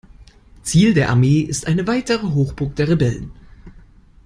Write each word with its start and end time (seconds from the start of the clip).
Ziel 0.63 0.95
der 0.95 1.11
Armee 1.11 1.41
ist 1.41 1.67
eine 1.67 1.85
weitere 1.85 2.25
Hochburg 2.31 2.75
der 2.75 2.87
Rebellen. 2.87 3.31